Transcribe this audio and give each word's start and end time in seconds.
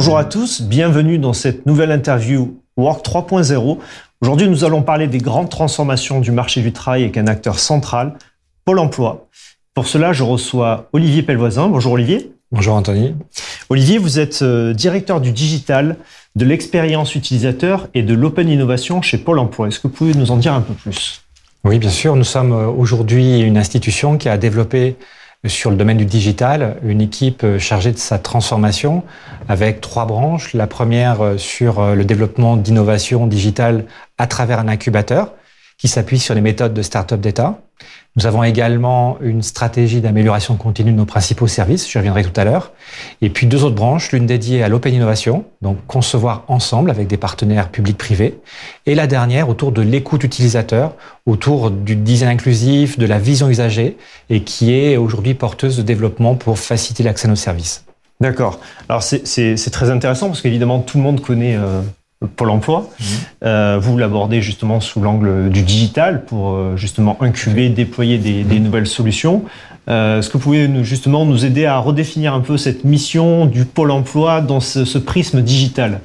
Bonjour 0.00 0.16
à 0.16 0.24
tous, 0.24 0.62
bienvenue 0.62 1.18
dans 1.18 1.34
cette 1.34 1.66
nouvelle 1.66 1.92
interview 1.92 2.58
Work 2.78 3.04
3.0. 3.04 3.76
Aujourd'hui, 4.22 4.48
nous 4.48 4.64
allons 4.64 4.80
parler 4.80 5.08
des 5.08 5.18
grandes 5.18 5.50
transformations 5.50 6.20
du 6.20 6.32
marché 6.32 6.62
du 6.62 6.72
travail 6.72 7.02
avec 7.02 7.18
un 7.18 7.26
acteur 7.26 7.58
central, 7.58 8.14
Pôle 8.64 8.78
Emploi. 8.78 9.28
Pour 9.74 9.86
cela, 9.86 10.14
je 10.14 10.22
reçois 10.22 10.88
Olivier 10.94 11.22
Pellevoisin. 11.22 11.68
Bonjour 11.68 11.92
Olivier. 11.92 12.32
Bonjour 12.50 12.76
Anthony. 12.76 13.14
Olivier, 13.68 13.98
vous 13.98 14.18
êtes 14.18 14.40
euh, 14.40 14.72
directeur 14.72 15.20
du 15.20 15.32
digital, 15.32 15.96
de 16.34 16.46
l'expérience 16.46 17.14
utilisateur 17.14 17.88
et 17.92 18.02
de 18.02 18.14
l'open 18.14 18.48
innovation 18.48 19.02
chez 19.02 19.18
Pôle 19.18 19.38
Emploi. 19.38 19.68
Est-ce 19.68 19.80
que 19.80 19.88
vous 19.88 19.92
pouvez 19.92 20.14
nous 20.14 20.30
en 20.30 20.38
dire 20.38 20.54
un 20.54 20.62
peu 20.62 20.72
plus? 20.72 21.20
Oui, 21.64 21.78
bien 21.78 21.90
sûr. 21.90 22.16
Nous 22.16 22.24
sommes 22.24 22.52
euh, 22.52 22.68
aujourd'hui 22.68 23.40
une 23.40 23.58
institution 23.58 24.16
qui 24.16 24.30
a 24.30 24.38
développé 24.38 24.96
sur 25.48 25.70
le 25.70 25.76
domaine 25.76 25.96
du 25.96 26.04
digital, 26.04 26.76
une 26.82 27.00
équipe 27.00 27.44
euh, 27.44 27.58
chargée 27.58 27.92
de 27.92 27.98
sa 27.98 28.18
transformation 28.18 29.02
avec 29.48 29.80
trois 29.80 30.04
branches. 30.04 30.52
La 30.52 30.66
première 30.66 31.22
euh, 31.22 31.38
sur 31.38 31.80
euh, 31.80 31.94
le 31.94 32.04
développement 32.04 32.56
d'innovation 32.56 33.26
digitale 33.26 33.86
à 34.18 34.26
travers 34.26 34.58
un 34.58 34.68
incubateur 34.68 35.32
qui 35.80 35.88
s'appuie 35.88 36.18
sur 36.18 36.34
les 36.34 36.42
méthodes 36.42 36.74
de 36.74 36.82
start-up 36.82 37.20
d'État. 37.20 37.58
Nous 38.16 38.26
avons 38.26 38.42
également 38.42 39.18
une 39.22 39.40
stratégie 39.40 40.00
d'amélioration 40.00 40.56
continue 40.56 40.90
de 40.92 40.96
nos 40.96 41.06
principaux 41.06 41.46
services, 41.46 41.88
je 41.88 41.96
reviendrai 41.96 42.24
tout 42.24 42.38
à 42.38 42.44
l'heure. 42.44 42.72
Et 43.22 43.30
puis 43.30 43.46
deux 43.46 43.64
autres 43.64 43.76
branches, 43.76 44.12
l'une 44.12 44.26
dédiée 44.26 44.62
à 44.62 44.68
l'open 44.68 44.92
innovation, 44.92 45.44
donc 45.62 45.78
concevoir 45.86 46.44
ensemble 46.48 46.90
avec 46.90 47.06
des 47.06 47.16
partenaires 47.16 47.70
publics-privés. 47.70 48.38
Et 48.84 48.94
la 48.94 49.06
dernière 49.06 49.48
autour 49.48 49.72
de 49.72 49.80
l'écoute 49.80 50.24
utilisateur, 50.24 50.96
autour 51.24 51.70
du 51.70 51.96
design 51.96 52.32
inclusif, 52.32 52.98
de 52.98 53.06
la 53.06 53.18
vision 53.18 53.48
usagée, 53.48 53.96
et 54.28 54.42
qui 54.42 54.74
est 54.74 54.96
aujourd'hui 54.96 55.34
porteuse 55.34 55.78
de 55.78 55.82
développement 55.82 56.34
pour 56.34 56.58
faciliter 56.58 57.04
l'accès 57.04 57.26
à 57.26 57.30
nos 57.30 57.36
services. 57.36 57.84
D'accord. 58.20 58.60
Alors 58.90 59.02
c'est 59.02 59.70
très 59.72 59.90
intéressant 59.90 60.26
parce 60.26 60.42
qu'évidemment 60.42 60.80
tout 60.80 60.98
le 60.98 61.04
monde 61.04 61.22
connaît 61.22 61.56
euh, 61.56 61.80
Pôle 62.36 62.50
emploi. 62.50 62.80
Mmh. 62.80 63.04
Euh, 63.44 63.78
vous 63.80 63.96
l'abordez 63.96 64.42
justement 64.42 64.80
sous 64.80 65.00
l'angle 65.00 65.48
du 65.48 65.62
digital 65.62 66.26
pour 66.26 66.50
euh, 66.50 66.76
justement 66.76 67.16
incuber, 67.22 67.70
déployer 67.70 68.18
des, 68.18 68.44
des 68.44 68.60
nouvelles 68.60 68.86
solutions. 68.86 69.44
Euh, 69.88 70.18
Est-ce 70.18 70.28
que 70.28 70.34
vous 70.34 70.42
pouvez 70.42 70.68
nous, 70.68 70.84
justement 70.84 71.24
nous 71.24 71.46
aider 71.46 71.64
à 71.64 71.78
redéfinir 71.78 72.34
un 72.34 72.40
peu 72.40 72.58
cette 72.58 72.84
mission 72.84 73.46
du 73.46 73.64
Pôle 73.64 73.90
emploi 73.90 74.42
dans 74.42 74.60
ce, 74.60 74.84
ce 74.84 74.98
prisme 74.98 75.40
digital? 75.40 76.00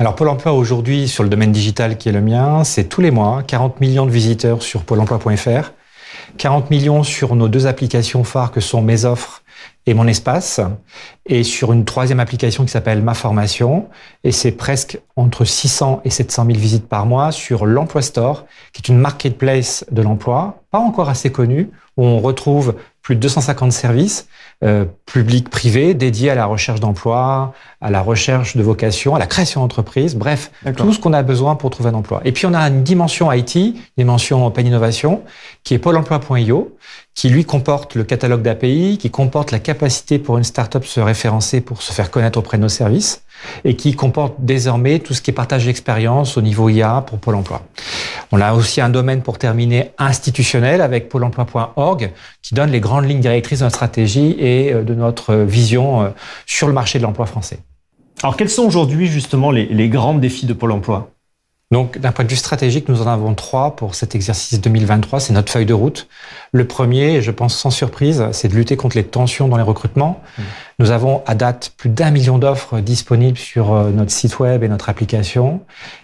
Alors 0.00 0.16
Pôle 0.16 0.28
Emploi 0.28 0.52
aujourd'hui 0.52 1.06
sur 1.06 1.22
le 1.22 1.28
domaine 1.28 1.52
digital 1.52 1.98
qui 1.98 2.08
est 2.08 2.12
le 2.12 2.20
mien, 2.20 2.64
c'est 2.64 2.88
tous 2.88 3.00
les 3.00 3.12
mois 3.12 3.44
40 3.46 3.80
millions 3.80 4.06
de 4.06 4.10
visiteurs 4.10 4.60
sur 4.60 4.82
pôle 4.82 5.00
emploi.fr, 5.00 5.70
40 6.36 6.70
millions 6.70 7.04
sur 7.04 7.36
nos 7.36 7.46
deux 7.46 7.68
applications 7.68 8.24
phares 8.24 8.50
que 8.50 8.60
sont 8.60 8.82
Mes 8.82 9.04
offres 9.04 9.43
et 9.86 9.94
mon 9.94 10.06
espace, 10.06 10.60
et 11.26 11.42
sur 11.42 11.72
une 11.72 11.84
troisième 11.84 12.20
application 12.20 12.64
qui 12.64 12.70
s'appelle 12.70 13.02
Ma 13.02 13.14
Formation, 13.14 13.88
et 14.22 14.32
c'est 14.32 14.52
presque 14.52 14.98
entre 15.16 15.44
600 15.44 16.00
et 16.04 16.10
700 16.10 16.46
000 16.46 16.58
visites 16.58 16.88
par 16.88 17.06
mois 17.06 17.32
sur 17.32 17.66
l'Emploi 17.66 18.02
Store, 18.02 18.46
qui 18.72 18.80
est 18.80 18.88
une 18.88 18.98
marketplace 18.98 19.84
de 19.90 20.02
l'emploi, 20.02 20.62
pas 20.70 20.78
encore 20.78 21.08
assez 21.08 21.30
connue, 21.30 21.70
où 21.96 22.04
on 22.04 22.20
retrouve 22.20 22.74
plus 23.04 23.16
de 23.16 23.20
250 23.20 23.70
services 23.70 24.26
euh, 24.64 24.86
publics, 25.04 25.50
privés, 25.50 25.92
dédiés 25.92 26.30
à 26.30 26.34
la 26.34 26.46
recherche 26.46 26.80
d'emploi, 26.80 27.52
à 27.82 27.90
la 27.90 28.00
recherche 28.00 28.56
de 28.56 28.62
vocation, 28.62 29.14
à 29.14 29.18
la 29.18 29.26
création 29.26 29.60
d'entreprise, 29.60 30.16
bref, 30.16 30.50
tout 30.76 30.90
ce 30.90 30.98
qu'on 30.98 31.12
a 31.12 31.22
besoin 31.22 31.54
pour 31.54 31.68
trouver 31.68 31.90
un 31.90 31.94
emploi. 31.94 32.22
Et 32.24 32.32
puis 32.32 32.46
on 32.46 32.54
a 32.54 32.62
une 32.62 32.82
dimension 32.82 33.30
IT, 33.30 33.56
une 33.56 33.74
dimension 33.98 34.46
Open 34.46 34.66
Innovation, 34.66 35.22
qui 35.64 35.74
est 35.74 35.78
pôle 35.78 35.98
emploi.io, 35.98 36.76
qui 37.14 37.28
lui 37.28 37.44
comporte 37.44 37.94
le 37.94 38.04
catalogue 38.04 38.40
d'API, 38.40 38.96
qui 38.98 39.10
comporte 39.10 39.50
la 39.50 39.58
capacité 39.58 40.18
pour 40.18 40.38
une 40.38 40.44
startup 40.44 40.84
se 40.86 41.00
référencer 41.00 41.60
pour 41.60 41.82
se 41.82 41.92
faire 41.92 42.10
connaître 42.10 42.38
auprès 42.38 42.56
de 42.56 42.62
nos 42.62 42.70
services, 42.70 43.23
et 43.64 43.76
qui 43.76 43.94
comporte 43.94 44.34
désormais 44.38 44.98
tout 44.98 45.14
ce 45.14 45.22
qui 45.22 45.30
est 45.30 45.34
partage 45.34 45.66
d'expérience 45.66 46.36
au 46.36 46.42
niveau 46.42 46.68
IA 46.68 47.04
pour 47.06 47.18
Pôle 47.18 47.36
emploi. 47.36 47.62
On 48.32 48.40
a 48.40 48.54
aussi 48.54 48.80
un 48.80 48.88
domaine 48.88 49.22
pour 49.22 49.38
terminer 49.38 49.92
institutionnel 49.98 50.80
avec 50.80 51.08
pôle 51.08 51.24
emploi.org 51.24 52.12
qui 52.42 52.54
donne 52.54 52.70
les 52.70 52.80
grandes 52.80 53.08
lignes 53.08 53.20
directrices 53.20 53.60
de 53.60 53.64
notre 53.64 53.76
stratégie 53.76 54.36
et 54.38 54.72
euh, 54.72 54.82
de 54.82 54.94
notre 54.94 55.34
vision 55.34 56.02
euh, 56.02 56.08
sur 56.46 56.66
le 56.66 56.72
marché 56.72 56.98
de 56.98 57.04
l'emploi 57.04 57.26
français. 57.26 57.58
Alors 58.22 58.36
quels 58.36 58.50
sont 58.50 58.64
aujourd'hui 58.64 59.06
justement 59.06 59.50
les, 59.50 59.66
les 59.66 59.88
grands 59.88 60.14
défis 60.14 60.46
de 60.46 60.52
Pôle 60.52 60.72
emploi? 60.72 61.13
Donc, 61.70 61.98
d'un 61.98 62.12
point 62.12 62.24
de 62.24 62.30
vue 62.30 62.36
stratégique, 62.36 62.88
nous 62.88 63.02
en 63.02 63.06
avons 63.06 63.34
trois 63.34 63.74
pour 63.74 63.94
cet 63.94 64.14
exercice 64.14 64.60
2023. 64.60 65.18
C'est 65.18 65.32
notre 65.32 65.50
feuille 65.50 65.66
de 65.66 65.74
route. 65.74 66.06
Le 66.52 66.66
premier, 66.66 67.22
je 67.22 67.30
pense 67.30 67.56
sans 67.56 67.70
surprise, 67.70 68.24
c'est 68.32 68.48
de 68.48 68.54
lutter 68.54 68.76
contre 68.76 68.96
les 68.96 69.04
tensions 69.04 69.48
dans 69.48 69.56
les 69.56 69.62
recrutements. 69.62 70.20
Mmh. 70.38 70.42
Nous 70.80 70.90
avons 70.90 71.22
à 71.26 71.34
date 71.34 71.72
plus 71.76 71.88
d'un 71.88 72.10
million 72.10 72.38
d'offres 72.38 72.80
disponibles 72.80 73.38
sur 73.38 73.72
euh, 73.72 73.90
notre 73.90 74.10
site 74.10 74.38
web 74.40 74.62
et 74.62 74.68
notre 74.68 74.88
application. 74.88 75.62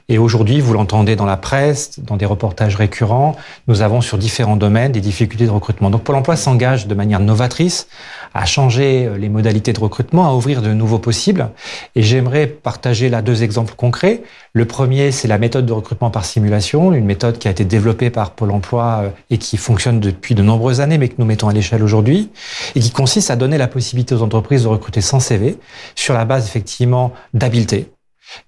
Et 0.08 0.18
aujourd'hui, 0.18 0.60
vous 0.60 0.72
l'entendez 0.72 1.14
dans 1.14 1.26
la 1.26 1.36
presse, 1.36 2.00
dans 2.00 2.16
des 2.16 2.26
reportages 2.26 2.76
récurrents, 2.76 3.36
nous 3.68 3.82
avons 3.82 4.00
sur 4.00 4.16
différents 4.16 4.56
domaines 4.56 4.92
des 4.92 5.00
difficultés 5.00 5.46
de 5.46 5.50
recrutement. 5.50 5.90
Donc 5.90 6.04
Pôle 6.04 6.16
emploi 6.16 6.36
s'engage 6.36 6.86
de 6.86 6.94
manière 6.94 7.20
novatrice 7.20 7.86
à 8.34 8.46
changer 8.46 9.06
euh, 9.06 9.16
les 9.16 9.28
modalités 9.28 9.72
de 9.72 9.80
recrutement, 9.80 10.28
à 10.28 10.34
ouvrir 10.34 10.62
de 10.62 10.72
nouveaux 10.72 10.98
possibles. 10.98 11.50
Et 11.94 12.02
j'aimerais 12.02 12.46
partager 12.46 13.08
là 13.08 13.22
deux 13.22 13.42
exemples 13.42 13.74
concrets. 13.76 14.22
Le 14.52 14.64
premier, 14.64 15.12
c'est 15.12 15.28
la 15.28 15.38
méthode 15.38 15.66
de 15.66 15.72
recrutement 15.72 16.10
par 16.10 16.24
simulation, 16.24 16.92
une 16.92 17.04
méthode 17.04 17.38
qui 17.38 17.48
a 17.48 17.50
été 17.50 17.64
développée 17.64 18.10
par 18.10 18.32
Pôle 18.32 18.50
emploi 18.50 19.02
euh, 19.04 19.10
et 19.30 19.38
qui 19.38 19.56
fonctionne 19.56 20.00
depuis 20.00 20.34
de 20.34 20.42
nombreuses 20.42 20.80
années, 20.80 20.98
mais 20.98 21.08
que 21.08 21.16
nous 21.18 21.26
mettons 21.26 21.48
à 21.48 21.52
l'échelle 21.52 21.82
aujourd'hui, 21.82 22.30
et 22.74 22.80
qui 22.80 22.90
consiste 22.90 23.30
à 23.30 23.36
donner 23.36 23.58
la 23.58 23.68
possibilité 23.68 24.14
aux 24.14 24.22
entreprises 24.22 24.64
de 24.64 24.68
recruter 24.68 25.00
sans 25.00 25.20
CV 25.20 25.56
sur 25.94 26.14
la 26.14 26.24
base 26.24 26.46
effectivement 26.46 27.12
d'habileté 27.34 27.90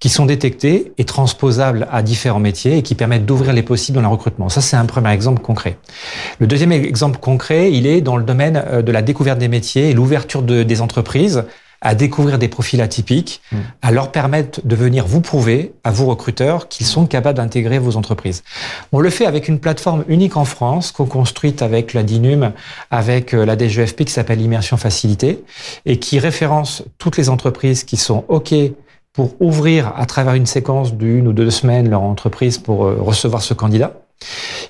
qui 0.01 0.09
sont 0.09 0.27
détectés 0.27 0.93
et 0.99 1.05
transposables 1.05 1.89
à 1.91 2.03
différents 2.03 2.41
métiers 2.41 2.79
et 2.79 2.83
qui 2.83 2.95
permettent 2.95 3.27
d'ouvrir 3.27 3.53
les 3.53 3.63
possibles 3.63 3.97
dans 3.97 4.03
le 4.03 4.09
recrutement. 4.09 4.49
Ça, 4.49 4.61
c'est 4.61 4.77
un 4.77 4.87
premier 4.87 5.11
exemple 5.11 5.43
concret. 5.43 5.77
Le 6.39 6.47
deuxième 6.47 6.73
exemple 6.73 7.19
concret, 7.19 7.73
il 7.73 7.87
est 7.87 8.01
dans 8.01 8.17
le 8.17 8.25
domaine 8.25 8.63
euh, 8.67 8.83
de 8.83 8.93
la 8.93 9.03
découverte 9.03 9.39
des 9.39 9.49
métiers 9.49 9.91
et 9.91 9.93
l'ouverture 9.95 10.43
de, 10.43 10.63
des 10.63 10.81
entreprises 10.81 11.45
à 11.83 11.97
découvrir 11.97 12.39
des 12.39 12.49
profils 12.49 12.81
atypiques, 12.81 13.43
mmh. 13.51 13.57
à 13.83 13.91
leur 13.91 14.13
permettre 14.13 14.61
de 14.65 14.77
venir 14.77 15.05
vous 15.05 15.21
prouver, 15.21 15.73
à 15.83 15.91
vos 15.91 16.07
recruteurs, 16.07 16.69
qu'ils 16.69 16.87
sont 16.87 17.07
capables 17.07 17.37
d'intégrer 17.37 17.81
vos 17.81 17.97
entreprises. 17.97 18.45
On 18.93 19.01
le 19.01 19.11
fait 19.11 19.27
avec 19.27 19.49
une 19.49 19.59
plateforme 19.59 20.05
unique 20.07 20.37
en 20.37 20.45
France, 20.45 20.93
co-construite 20.93 21.61
avec 21.61 21.93
la 21.93 22.05
DINUM, 22.05 22.53
avec 22.93 23.35
euh, 23.35 23.45
la 23.45 23.59
DGFP 23.59 24.05
qui 24.05 24.13
s'appelle 24.13 24.41
Immersion 24.41 24.77
Facilité, 24.77 25.43
et 25.85 25.99
qui 25.99 26.21
référence 26.21 26.85
toutes 26.99 27.17
les 27.17 27.29
entreprises 27.29 27.83
qui 27.83 27.97
sont 27.97 28.25
OK 28.29 28.55
pour 29.13 29.35
ouvrir 29.41 29.93
à 29.97 30.07
travers 30.07 30.35
une 30.35 30.47
séquence 30.47 30.95
d'une 30.95 31.29
ou 31.29 31.33
deux 31.33 31.51
semaines 31.51 31.91
leur 31.91 32.03
entreprise 32.03 32.59
pour 32.59 32.87
euh, 32.87 32.97
recevoir 32.99 33.43
ce 33.43 33.55
candidat. 33.55 33.93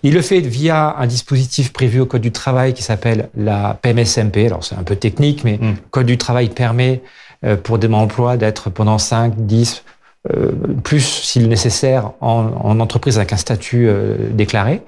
Il 0.03 0.15
le 0.15 0.23
fait 0.23 0.41
via 0.41 0.97
un 0.99 1.07
dispositif 1.07 1.73
prévu 1.73 2.01
au 2.01 2.07
Code 2.07 2.23
du 2.23 2.33
travail 2.33 2.73
qui 2.73 2.83
s'appelle 2.83 3.29
la 3.37 3.79
PMSMP. 3.83 4.47
Alors 4.47 4.65
c'est 4.65 4.75
un 4.75 4.83
peu 4.83 4.97
technique, 4.97 5.45
mais 5.45 5.59
le 5.61 5.69
mm. 5.69 5.77
Code 5.91 6.07
du 6.07 6.19
travail 6.19 6.49
permet 6.49 7.03
euh, 7.45 7.57
pour 7.57 7.79
des 7.79 7.93
emplois 7.93 8.37
d'être 8.37 8.71
pendant 8.71 8.99
5, 8.99 9.35
10, 9.37 9.85
euh, 10.33 10.53
plus 10.83 11.05
s'il 11.05 11.49
nécessaire 11.49 12.13
en, 12.21 12.51
en, 12.63 12.81
entreprise 12.81 13.19
avec 13.19 13.33
un 13.33 13.37
statut 13.37 13.89
déclaré. 14.31 14.83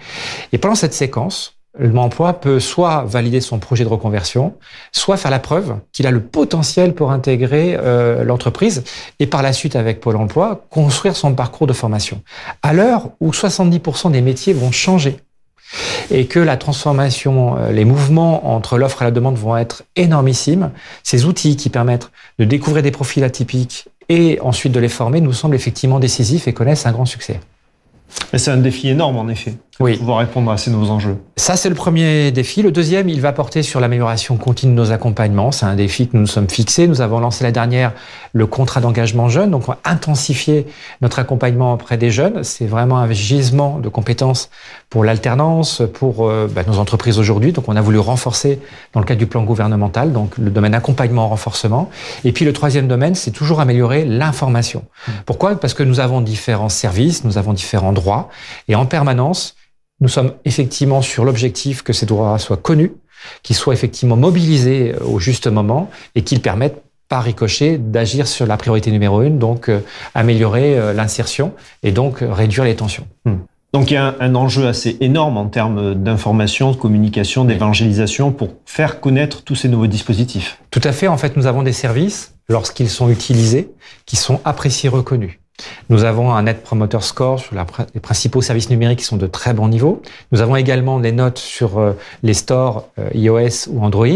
Et 0.53 0.59
pendant 0.59 0.75
cette 0.75 0.95
séquence, 0.95 1.54
l'emploi 1.79 2.35
peut 2.35 2.61
soit 2.61 3.05
valider 3.05 3.41
son 3.41 3.59
projet 3.59 3.85
de 3.85 3.89
reconversion, 3.89 4.55
soit 4.93 5.17
faire 5.17 5.31
la 5.31 5.39
preuve 5.39 5.77
qu'il 5.93 6.07
a 6.07 6.11
le 6.11 6.21
potentiel 6.21 6.95
pour 6.95 7.11
intégrer 7.11 7.77
euh, 7.79 8.25
l'entreprise 8.25 8.85
et 9.19 9.27
par 9.27 9.43
la 9.43 9.53
suite 9.53 9.77
avec 9.77 10.01
Pôle 10.01 10.17
Emploi 10.17 10.65
construire 10.71 11.17
son 11.17 11.35
parcours 11.35 11.67
de 11.67 11.73
formation. 11.73 12.23
À 12.63 12.73
l'heure 12.73 13.11
où 13.21 13.31
70% 13.31 14.13
des 14.13 14.23
métiers 14.23 14.53
vont 14.53 14.71
changer 14.71 15.19
et 16.11 16.27
que 16.27 16.39
la 16.39 16.57
transformation, 16.57 17.57
euh, 17.57 17.73
les 17.73 17.85
mouvements 17.85 18.55
entre 18.55 18.79
l'offre 18.79 19.03
et 19.03 19.05
la 19.07 19.11
demande 19.11 19.37
vont 19.37 19.57
être 19.57 19.83
énormissimes, 19.97 20.71
ces 21.03 21.25
outils 21.25 21.57
qui 21.57 21.71
permettent 21.71 22.11
de 22.39 22.45
découvrir 22.45 22.83
des 22.83 22.93
profils 22.93 23.25
atypiques 23.25 23.89
et 24.09 24.39
ensuite 24.41 24.73
de 24.73 24.81
les 24.81 24.89
former 24.89 25.21
nous 25.21 25.33
semblent 25.33 25.57
effectivement 25.57 25.99
décisifs 25.99 26.47
et 26.47 26.53
connaissent 26.53 26.87
un 26.87 26.93
grand 26.93 27.07
succès. 27.07 27.41
C'est 28.35 28.51
un 28.51 28.59
défi 28.59 28.89
énorme 28.89 29.17
en 29.17 29.29
effet 29.29 29.55
oui. 29.81 29.97
pouvoir 29.97 30.19
répondre 30.19 30.51
à 30.51 30.57
ces 30.57 30.71
nouveaux 30.71 30.91
enjeux. 30.91 31.17
Ça, 31.37 31.57
c'est 31.57 31.69
le 31.69 31.75
premier 31.75 32.31
défi. 32.31 32.63
Le 32.63 32.71
deuxième, 32.71 33.09
il 33.09 33.21
va 33.21 33.33
porter 33.33 33.63
sur 33.63 33.81
l'amélioration 33.81 34.37
continue 34.37 34.73
de 34.73 34.77
nos 34.77 34.93
accompagnements. 34.93 35.51
C'est 35.51 35.67
un 35.67 35.75
défi 35.75 36.07
que 36.07 36.17
nous 36.17 36.21
nous 36.21 36.27
sommes 36.29 36.49
fixés. 36.49 36.87
Nous 36.87 37.01
avons 37.01 37.19
lancé 37.19 37.43
la 37.43 37.51
dernière 37.51 37.93
le 38.33 38.47
contrat 38.47 38.81
d'engagement 38.81 39.29
jeune. 39.29 39.51
Donc, 39.51 39.69
on 39.69 39.73
va 39.73 39.79
intensifier 39.85 40.67
notre 41.01 41.19
accompagnement 41.19 41.75
auprès 41.75 41.97
des 41.97 42.11
jeunes. 42.11 42.45
C'est 42.45 42.67
vraiment 42.67 42.99
un 42.99 43.13
gisement 43.13 43.79
de 43.79 43.89
compétences 43.89 44.49
pour 44.91 45.05
l'alternance, 45.05 45.83
pour 45.93 46.29
euh, 46.29 46.49
bah, 46.51 46.63
nos 46.67 46.79
entreprises 46.79 47.19
aujourd'hui. 47.19 47.53
Donc, 47.53 47.69
on 47.69 47.77
a 47.77 47.81
voulu 47.81 47.99
renforcer 47.99 48.61
dans 48.93 49.01
le 49.01 49.07
cadre 49.07 49.19
du 49.19 49.27
plan 49.27 49.43
gouvernemental, 49.43 50.13
donc 50.13 50.39
le 50.39 50.51
domaine 50.51 50.75
accompagnement, 50.75 51.29
renforcement. 51.29 51.91
Et 52.25 52.33
puis, 52.33 52.45
le 52.45 52.53
troisième 52.53 52.87
domaine, 52.87 53.15
c'est 53.15 53.33
toujours 53.33 53.61
améliorer 53.61 54.05
l'information. 54.05 54.85
Mmh. 55.07 55.13
Pourquoi? 55.27 55.57
Parce 55.57 55.75
que 55.75 55.83
nous 55.83 56.01
avons 56.01 56.21
différents 56.21 56.69
services, 56.69 57.25
nous 57.25 57.39
avons 57.39 57.53
différents 57.53 57.93
droits. 57.93 58.29
Et 58.69 58.77
en 58.77 58.87
permanence, 58.87 59.57
nous 60.01 60.09
sommes 60.09 60.33
effectivement 60.45 61.03
sur 61.03 61.25
l'objectif 61.25 61.83
que 61.83 61.93
ces 61.93 62.07
droits 62.07 62.39
soient 62.39 62.57
connus, 62.57 62.93
qu'ils 63.43 63.57
soient 63.57 63.75
effectivement 63.75 64.17
mobilisés 64.17 64.95
euh, 64.95 65.05
au 65.05 65.19
juste 65.19 65.47
moment 65.47 65.91
et 66.15 66.23
qu'ils 66.23 66.41
permettent 66.41 66.85
par 67.09 67.23
ricochet, 67.23 67.79
d'agir 67.79 68.27
sur 68.27 68.47
la 68.47 68.57
priorité 68.57 68.91
numéro 68.91 69.23
une, 69.23 69.39
donc 69.39 69.69
euh, 69.69 69.81
améliorer 70.15 70.79
euh, 70.79 70.93
l'insertion 70.93 71.53
et 71.83 71.93
donc 71.93 72.23
euh, 72.23 72.33
réduire 72.33 72.65
les 72.65 72.77
tensions. 72.77 73.07
Hmm. 73.25 73.37
Donc 73.73 73.91
il 73.91 73.95
y 73.95 73.97
a 73.97 74.15
un, 74.21 74.35
enjeu 74.35 74.67
assez 74.67 74.97
énorme 75.01 75.37
en 75.37 75.47
termes 75.47 75.95
d'information, 75.95 76.71
de 76.71 76.77
communication, 76.77 77.45
d'évangélisation 77.45 78.31
pour 78.31 78.51
faire 78.67 79.01
connaître 79.01 79.43
tous 79.43 79.57
ces 79.57 79.69
nouveaux 79.69 79.89
dispositifs. 79.89 80.59
Tout 80.71 80.81
à 80.85 80.93
fait. 80.93 81.09
En 81.09 81.17
fait, 81.17 81.37
nous 81.37 81.47
avons 81.47 81.63
des 81.63 81.73
services, 81.73 82.37
lorsqu'ils 82.49 82.89
sont 82.89 83.11
utilisés, 83.11 83.71
qui 84.07 84.15
sont 84.15 84.41
appréciés, 84.45 84.89
reconnus. 84.89 85.41
Nous 85.89 86.05
avons 86.05 86.33
un 86.33 86.43
Net 86.43 86.63
Promoter 86.63 87.01
Score 87.01 87.39
sur 87.39 87.55
les 87.95 88.01
principaux 88.01 88.43
services 88.43 88.71
numériques 88.71 89.01
qui 89.01 89.05
sont 89.05 89.17
de 89.17 89.27
très 89.27 89.55
bon 89.55 89.69
niveau. 89.69 90.03
Nous 90.33 90.41
avons 90.41 90.57
également 90.57 90.99
des 90.99 91.13
notes 91.13 91.39
sur 91.39 91.79
euh, 91.79 91.93
les 92.23 92.35
stores 92.35 92.89
euh, 92.99 93.09
iOS 93.15 93.69
ou 93.71 93.83
Android 93.85 94.07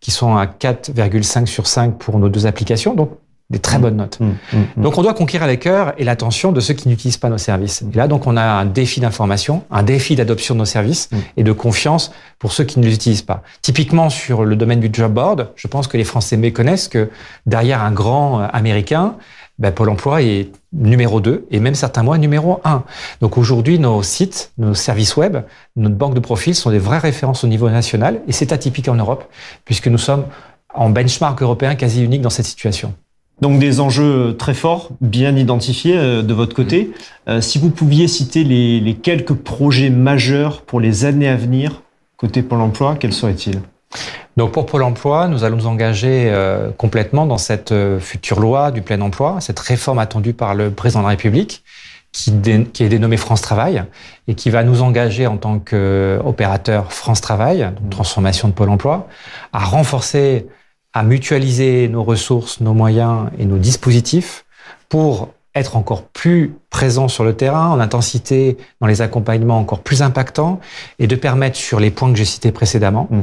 qui 0.00 0.10
sont 0.10 0.36
à 0.36 0.46
4,5 0.46 1.46
sur 1.46 1.66
5 1.66 1.98
pour 1.98 2.18
nos 2.18 2.28
deux 2.28 2.46
applications. 2.46 2.94
Donc, 2.94 3.10
des 3.48 3.60
très 3.60 3.78
bonnes 3.78 3.96
notes. 3.96 4.18
Mmh, 4.18 4.24
mmh, 4.24 4.56
mmh. 4.76 4.82
Donc 4.82 4.98
on 4.98 5.02
doit 5.02 5.14
conquérir 5.14 5.46
les 5.46 5.58
cœurs 5.58 5.94
et 5.98 6.04
l'attention 6.04 6.50
de 6.50 6.58
ceux 6.58 6.74
qui 6.74 6.88
n'utilisent 6.88 7.16
pas 7.16 7.28
nos 7.28 7.38
services. 7.38 7.82
Et 7.82 7.96
là, 7.96 8.08
donc 8.08 8.26
on 8.26 8.36
a 8.36 8.42
un 8.42 8.64
défi 8.64 8.98
d'information, 8.98 9.62
un 9.70 9.84
défi 9.84 10.16
d'adoption 10.16 10.54
de 10.54 10.60
nos 10.60 10.64
services 10.64 11.10
et 11.36 11.44
de 11.44 11.52
confiance 11.52 12.10
pour 12.40 12.52
ceux 12.52 12.64
qui 12.64 12.80
ne 12.80 12.86
les 12.86 12.94
utilisent 12.94 13.22
pas. 13.22 13.42
Typiquement 13.62 14.10
sur 14.10 14.44
le 14.44 14.56
domaine 14.56 14.80
du 14.80 14.90
job 14.92 15.12
board, 15.12 15.52
je 15.54 15.68
pense 15.68 15.86
que 15.86 15.96
les 15.96 16.02
Français 16.02 16.36
méconnaissent 16.36 16.88
que 16.88 17.08
derrière 17.46 17.82
un 17.82 17.92
grand 17.92 18.40
euh, 18.40 18.46
américain, 18.52 19.14
ben, 19.58 19.72
Pôle 19.72 19.88
emploi 19.88 20.22
est 20.22 20.50
numéro 20.72 21.20
2 21.20 21.46
et 21.50 21.60
même 21.60 21.74
certains 21.74 22.02
mois 22.02 22.18
numéro 22.18 22.60
1. 22.64 22.84
Donc 23.20 23.38
aujourd'hui, 23.38 23.78
nos 23.78 24.02
sites, 24.02 24.52
nos 24.58 24.74
services 24.74 25.16
web, 25.16 25.38
notre 25.76 25.94
banque 25.94 26.14
de 26.14 26.20
profils 26.20 26.54
sont 26.54 26.70
des 26.70 26.78
vraies 26.78 26.98
références 26.98 27.44
au 27.44 27.46
niveau 27.46 27.70
national 27.70 28.20
et 28.28 28.32
c'est 28.32 28.52
atypique 28.52 28.88
en 28.88 28.94
Europe 28.94 29.24
puisque 29.64 29.88
nous 29.88 29.98
sommes 29.98 30.24
en 30.74 30.90
benchmark 30.90 31.40
européen 31.40 31.74
quasi 31.74 32.04
unique 32.04 32.22
dans 32.22 32.30
cette 32.30 32.46
situation. 32.46 32.94
Donc 33.40 33.58
des 33.58 33.80
enjeux 33.80 34.34
très 34.38 34.54
forts, 34.54 34.90
bien 35.00 35.36
identifiés 35.36 35.98
euh, 35.98 36.22
de 36.22 36.32
votre 36.32 36.54
côté. 36.54 36.92
Euh, 37.28 37.40
si 37.40 37.58
vous 37.58 37.68
pouviez 37.70 38.08
citer 38.08 38.44
les, 38.44 38.80
les 38.80 38.94
quelques 38.94 39.34
projets 39.34 39.90
majeurs 39.90 40.62
pour 40.62 40.80
les 40.80 41.04
années 41.04 41.28
à 41.28 41.36
venir 41.36 41.82
côté 42.16 42.42
Pôle 42.42 42.62
emploi, 42.62 42.96
quels 42.98 43.12
seraient-ils? 43.12 43.60
Donc 44.36 44.52
pour 44.52 44.66
Pôle 44.66 44.82
Emploi, 44.82 45.28
nous 45.28 45.44
allons 45.44 45.56
nous 45.56 45.66
engager 45.66 46.28
euh, 46.30 46.70
complètement 46.76 47.26
dans 47.26 47.38
cette 47.38 47.72
euh, 47.72 47.98
future 47.98 48.40
loi 48.40 48.70
du 48.70 48.82
plein 48.82 49.00
emploi, 49.00 49.40
cette 49.40 49.58
réforme 49.58 49.98
attendue 49.98 50.34
par 50.34 50.54
le 50.54 50.70
président 50.70 51.00
de 51.00 51.04
la 51.04 51.10
République, 51.10 51.64
qui, 52.12 52.32
qui 52.72 52.84
est 52.84 52.88
dénommée 52.88 53.16
France 53.16 53.42
Travail 53.42 53.84
et 54.28 54.34
qui 54.34 54.50
va 54.50 54.62
nous 54.62 54.82
engager 54.82 55.26
en 55.26 55.36
tant 55.36 55.58
qu'opérateur 55.58 56.92
France 56.92 57.20
Travail, 57.20 57.70
transformation 57.90 58.48
de 58.48 58.52
Pôle 58.52 58.70
Emploi, 58.70 59.08
à 59.52 59.64
renforcer, 59.64 60.46
à 60.92 61.02
mutualiser 61.02 61.88
nos 61.88 62.04
ressources, 62.04 62.60
nos 62.60 62.74
moyens 62.74 63.28
et 63.38 63.44
nos 63.44 63.58
dispositifs 63.58 64.44
pour 64.88 65.30
être 65.56 65.76
encore 65.76 66.02
plus 66.02 66.54
présent 66.70 67.08
sur 67.08 67.24
le 67.24 67.34
terrain, 67.34 67.68
en 67.68 67.80
intensité, 67.80 68.58
dans 68.80 68.86
les 68.86 69.00
accompagnements 69.00 69.58
encore 69.58 69.80
plus 69.80 70.02
impactants, 70.02 70.60
et 70.98 71.06
de 71.06 71.16
permettre 71.16 71.56
sur 71.56 71.80
les 71.80 71.90
points 71.90 72.12
que 72.12 72.18
j'ai 72.18 72.24
cités 72.24 72.52
précédemment, 72.52 73.08
mmh. 73.10 73.20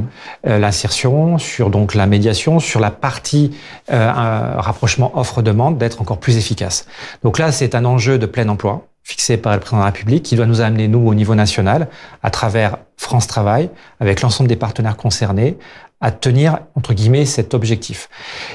euh, 0.48 0.58
l'insertion, 0.58 1.38
sur 1.38 1.70
donc 1.70 1.94
la 1.94 2.06
médiation, 2.06 2.58
sur 2.58 2.80
la 2.80 2.90
partie 2.90 3.56
euh, 3.92 4.10
rapprochement 4.12 5.16
offre-demande, 5.16 5.78
d'être 5.78 6.02
encore 6.02 6.18
plus 6.18 6.36
efficace. 6.36 6.86
Donc 7.22 7.38
là, 7.38 7.52
c'est 7.52 7.74
un 7.74 7.84
enjeu 7.84 8.18
de 8.18 8.26
plein 8.26 8.48
emploi 8.48 8.86
fixé 9.04 9.36
par 9.36 9.52
le 9.52 9.60
président 9.60 9.76
de 9.76 9.82
la 9.82 9.90
République 9.90 10.22
qui 10.22 10.34
doit 10.34 10.46
nous 10.46 10.60
amener, 10.60 10.88
nous, 10.88 11.06
au 11.06 11.14
niveau 11.14 11.34
national, 11.34 11.88
à 12.22 12.30
travers 12.30 12.78
France 12.96 13.26
Travail, 13.26 13.70
avec 14.00 14.22
l'ensemble 14.22 14.48
des 14.48 14.56
partenaires 14.56 14.96
concernés, 14.96 15.58
à 16.00 16.10
tenir, 16.10 16.58
entre 16.74 16.94
guillemets, 16.94 17.26
cet 17.26 17.54
objectif. 17.54 18.08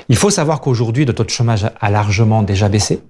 Il 0.10 0.18
faut 0.18 0.30
savoir 0.30 0.60
qu'aujourd'hui, 0.60 1.06
le 1.06 1.14
taux 1.14 1.24
de 1.24 1.30
chômage 1.30 1.66
a 1.80 1.90
largement 1.90 2.44
déjà 2.44 2.68
baissé 2.68 3.02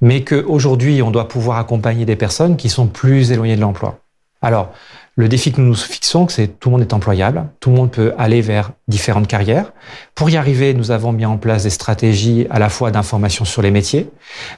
mais 0.00 0.24
qu'aujourd'hui, 0.24 1.02
on 1.02 1.10
doit 1.10 1.28
pouvoir 1.28 1.58
accompagner 1.58 2.04
des 2.04 2.16
personnes 2.16 2.56
qui 2.56 2.68
sont 2.68 2.86
plus 2.86 3.32
éloignées 3.32 3.56
de 3.56 3.60
l'emploi. 3.60 4.00
Alors, 4.40 4.72
le 5.16 5.28
défi 5.28 5.50
que 5.50 5.60
nous 5.60 5.66
nous 5.66 5.74
fixons, 5.74 6.28
c'est 6.28 6.60
tout 6.60 6.68
le 6.68 6.74
monde 6.74 6.82
est 6.82 6.92
employable, 6.92 7.48
tout 7.58 7.70
le 7.70 7.76
monde 7.76 7.90
peut 7.90 8.14
aller 8.18 8.40
vers 8.40 8.70
différentes 8.86 9.26
carrières. 9.26 9.72
Pour 10.14 10.30
y 10.30 10.36
arriver, 10.36 10.74
nous 10.74 10.92
avons 10.92 11.12
mis 11.12 11.26
en 11.26 11.38
place 11.38 11.64
des 11.64 11.70
stratégies 11.70 12.46
à 12.50 12.60
la 12.60 12.68
fois 12.68 12.92
d'information 12.92 13.44
sur 13.44 13.60
les 13.60 13.72
métiers. 13.72 14.08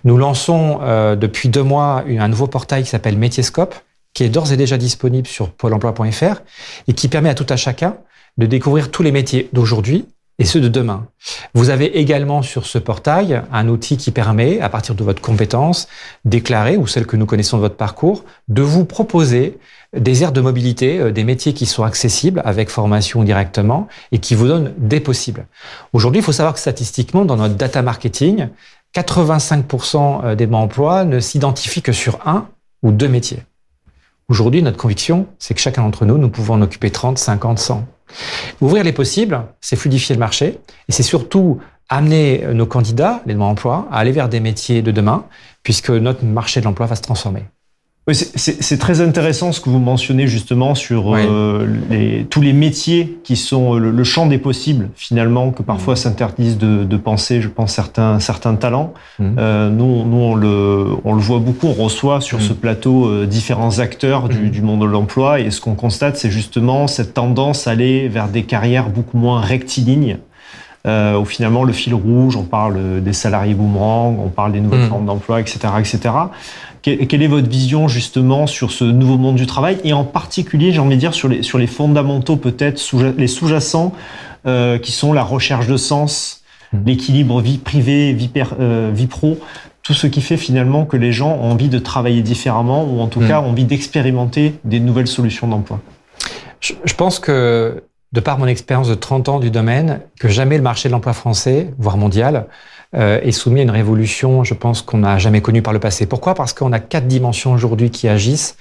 Nous 0.04 0.18
lançons 0.18 0.80
euh, 0.82 1.16
depuis 1.16 1.48
deux 1.48 1.62
mois 1.62 2.04
un 2.06 2.28
nouveau 2.28 2.46
portail 2.46 2.82
qui 2.82 2.90
s'appelle 2.90 3.16
Métiescope, 3.16 3.74
qui 4.12 4.24
est 4.24 4.28
d'ores 4.28 4.52
et 4.52 4.58
déjà 4.58 4.76
disponible 4.76 5.26
sur 5.26 5.50
pôle 5.50 5.72
emploi.fr 5.72 6.42
et 6.88 6.92
qui 6.92 7.08
permet 7.08 7.30
à 7.30 7.34
tout 7.34 7.46
à 7.48 7.56
chacun 7.56 7.96
de 8.36 8.44
découvrir 8.44 8.90
tous 8.90 9.02
les 9.02 9.12
métiers 9.12 9.48
d'aujourd'hui 9.54 10.06
et 10.40 10.44
ceux 10.46 10.60
de 10.60 10.68
demain. 10.68 11.06
Vous 11.54 11.68
avez 11.68 11.98
également 11.98 12.40
sur 12.40 12.66
ce 12.66 12.78
portail 12.78 13.42
un 13.52 13.68
outil 13.68 13.98
qui 13.98 14.10
permet, 14.10 14.58
à 14.60 14.70
partir 14.70 14.94
de 14.94 15.04
votre 15.04 15.20
compétence 15.20 15.86
déclarée 16.24 16.78
ou 16.78 16.86
celle 16.86 17.06
que 17.06 17.16
nous 17.16 17.26
connaissons 17.26 17.58
de 17.58 17.62
votre 17.62 17.76
parcours, 17.76 18.24
de 18.48 18.62
vous 18.62 18.86
proposer 18.86 19.58
des 19.94 20.22
aires 20.22 20.32
de 20.32 20.40
mobilité, 20.40 20.98
euh, 20.98 21.12
des 21.12 21.24
métiers 21.24 21.52
qui 21.52 21.66
sont 21.66 21.84
accessibles 21.84 22.40
avec 22.44 22.70
formation 22.70 23.22
directement 23.22 23.86
et 24.12 24.18
qui 24.18 24.34
vous 24.34 24.48
donnent 24.48 24.72
des 24.78 25.00
possibles. 25.00 25.46
Aujourd'hui, 25.92 26.20
il 26.20 26.24
faut 26.24 26.32
savoir 26.32 26.54
que 26.54 26.60
statistiquement, 26.60 27.24
dans 27.24 27.36
notre 27.36 27.56
data 27.56 27.82
marketing, 27.82 28.48
85% 28.94 30.24
euh, 30.24 30.34
des 30.36 30.46
emplois 30.46 31.04
ne 31.04 31.20
s'identifient 31.20 31.82
que 31.82 31.92
sur 31.92 32.18
un 32.26 32.48
ou 32.82 32.92
deux 32.92 33.08
métiers. 33.08 33.42
Aujourd'hui, 34.28 34.62
notre 34.62 34.78
conviction, 34.78 35.26
c'est 35.38 35.54
que 35.54 35.60
chacun 35.60 35.82
d'entre 35.82 36.06
nous, 36.06 36.16
nous 36.16 36.30
pouvons 36.30 36.54
en 36.54 36.62
occuper 36.62 36.90
30, 36.90 37.18
50, 37.18 37.58
100. 37.58 37.84
Ouvrir 38.60 38.84
les 38.84 38.92
possibles, 38.92 39.42
c'est 39.60 39.76
fluidifier 39.76 40.14
le 40.14 40.20
marché 40.20 40.58
et 40.88 40.92
c'est 40.92 41.02
surtout 41.02 41.60
amener 41.88 42.44
nos 42.54 42.66
candidats, 42.66 43.20
les 43.26 43.34
demandeurs 43.34 43.54
d'emploi, 43.54 43.88
à 43.90 43.98
aller 43.98 44.12
vers 44.12 44.28
des 44.28 44.40
métiers 44.40 44.80
de 44.80 44.92
demain, 44.92 45.24
puisque 45.62 45.90
notre 45.90 46.24
marché 46.24 46.60
de 46.60 46.64
l'emploi 46.64 46.86
va 46.86 46.94
se 46.94 47.02
transformer. 47.02 47.44
Oui, 48.10 48.16
c'est 48.16 48.78
très 48.78 49.00
intéressant 49.02 49.52
ce 49.52 49.60
que 49.60 49.70
vous 49.70 49.78
mentionnez 49.78 50.26
justement 50.26 50.74
sur 50.74 51.14
euh, 51.14 51.64
les, 51.88 52.26
tous 52.28 52.40
les 52.40 52.52
métiers 52.52 53.20
qui 53.22 53.36
sont 53.36 53.74
le, 53.74 54.02
champ 54.02 54.26
des 54.26 54.38
possibles 54.38 54.88
finalement 54.96 55.52
que 55.52 55.62
parfois 55.62 55.94
mmh. 55.94 55.96
s'interdisent 55.96 56.58
de, 56.58 56.82
de, 56.82 56.96
penser, 56.96 57.40
je 57.40 57.46
pense 57.46 57.72
certains 57.72 58.18
certains 58.18 58.56
talents. 58.56 58.94
Mmh. 59.20 59.24
Euh, 59.38 59.70
nous, 59.70 60.04
nous 60.04 60.16
on 60.16 60.34
le 60.34 60.86
on 61.04 61.14
le 61.14 61.20
voit 61.20 61.38
beaucoup, 61.38 61.68
on 61.68 61.84
reçoit 61.84 62.20
sur 62.20 62.38
mmh. 62.38 62.42
ce 62.42 62.52
plateau 62.52 63.06
euh, 63.06 63.26
différents 63.26 63.78
acteurs 63.78 64.28
du, 64.28 64.50
du, 64.50 64.60
monde 64.60 64.80
de 64.80 64.86
l'emploi 64.86 65.38
et 65.38 65.52
ce 65.52 65.60
qu'on 65.60 65.76
constate 65.76 66.16
c'est 66.16 66.32
justement 66.32 66.88
cette 66.88 67.14
tendance 67.14 67.68
à 67.68 67.70
aller 67.70 68.08
vers 68.08 68.26
des 68.26 68.42
carrières 68.42 68.88
beaucoup 68.88 69.18
moins 69.18 69.40
rectilignes. 69.40 70.18
Euh, 70.86 71.18
où 71.18 71.26
finalement 71.26 71.64
le 71.64 71.74
fil 71.74 71.92
rouge, 71.92 72.36
on 72.36 72.44
parle 72.44 73.02
des 73.02 73.12
salariés 73.12 73.52
boomerang, 73.52 74.18
on 74.18 74.30
parle 74.30 74.52
des 74.52 74.60
nouvelles 74.60 74.88
formes 74.88 75.04
d'emploi, 75.04 75.38
etc., 75.38 75.58
etc. 75.78 75.98
Quelle 76.82 77.22
est 77.22 77.26
votre 77.26 77.48
vision 77.48 77.88
justement 77.88 78.46
sur 78.46 78.70
ce 78.70 78.84
nouveau 78.84 79.18
monde 79.18 79.36
du 79.36 79.46
travail? 79.46 79.78
Et 79.84 79.92
en 79.92 80.04
particulier, 80.04 80.72
j'ai 80.72 80.78
envie 80.78 80.94
de 80.94 81.00
dire, 81.00 81.14
sur 81.14 81.28
les, 81.28 81.42
sur 81.42 81.58
les 81.58 81.66
fondamentaux 81.66 82.36
peut-être, 82.36 82.78
sous, 82.78 83.00
les 83.16 83.26
sous-jacents 83.26 83.92
euh, 84.46 84.78
qui 84.78 84.92
sont 84.92 85.12
la 85.12 85.22
recherche 85.22 85.66
de 85.66 85.76
sens, 85.76 86.42
mmh. 86.72 86.78
l'équilibre 86.86 87.40
vie 87.42 87.58
privée, 87.58 88.12
vie, 88.12 88.30
euh, 88.58 88.90
vie 88.94 89.06
pro, 89.06 89.38
tout 89.82 89.92
ce 89.92 90.06
qui 90.06 90.22
fait 90.22 90.38
finalement 90.38 90.86
que 90.86 90.96
les 90.96 91.12
gens 91.12 91.32
ont 91.32 91.50
envie 91.50 91.68
de 91.68 91.78
travailler 91.78 92.22
différemment 92.22 92.84
ou 92.84 93.00
en 93.00 93.08
tout 93.08 93.20
mmh. 93.20 93.28
cas 93.28 93.40
ont 93.40 93.50
envie 93.50 93.64
d'expérimenter 93.64 94.54
des 94.64 94.80
nouvelles 94.80 95.08
solutions 95.08 95.48
d'emploi. 95.48 95.80
Je, 96.60 96.72
je 96.84 96.94
pense 96.94 97.18
que 97.18 97.82
de 98.12 98.20
par 98.20 98.38
mon 98.38 98.46
expérience 98.46 98.88
de 98.88 98.94
30 98.94 99.28
ans 99.28 99.38
du 99.38 99.50
domaine, 99.50 100.00
que 100.18 100.28
jamais 100.28 100.56
le 100.56 100.62
marché 100.62 100.88
de 100.88 100.92
l'emploi 100.92 101.12
français, 101.12 101.72
voire 101.78 101.96
mondial, 101.96 102.46
euh, 102.96 103.20
est 103.22 103.30
soumis 103.30 103.60
à 103.60 103.62
une 103.62 103.70
révolution, 103.70 104.42
je 104.42 104.54
pense, 104.54 104.82
qu'on 104.82 104.98
n'a 104.98 105.18
jamais 105.18 105.40
connue 105.40 105.62
par 105.62 105.72
le 105.72 105.78
passé. 105.78 106.06
Pourquoi? 106.06 106.34
Parce 106.34 106.52
qu'on 106.52 106.72
a 106.72 106.80
quatre 106.80 107.06
dimensions 107.06 107.52
aujourd'hui 107.52 107.90
qui 107.90 108.08
agissent 108.08 108.56